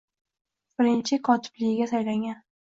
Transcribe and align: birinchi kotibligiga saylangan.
birinchi 0.79 1.19
kotibligiga 1.29 1.89
saylangan. 1.93 2.43